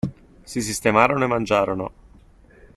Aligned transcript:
Si 0.41 0.61
sistemarono 0.63 1.25
e 1.25 1.27
mangiarono. 1.27 1.91